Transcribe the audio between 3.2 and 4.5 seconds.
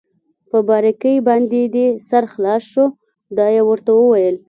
دا يې ورته وویل.